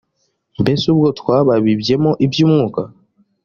[0.61, 2.81] mbese ubwo twababibyemo iby umwuka